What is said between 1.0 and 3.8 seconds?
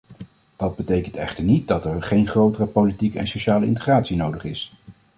echter niet dat er geen grotere politieke en sociale